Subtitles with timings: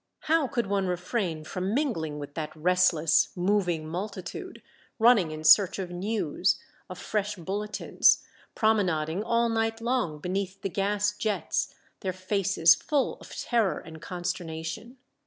[0.21, 4.63] How could one refrain from mingling with that restless, moving multitude,
[4.97, 8.23] run ning in search of news, of fresh bulletins,
[8.55, 14.01] prome nading all night long beneath the gas jets, their faces full of terror and
[14.01, 14.97] consternation.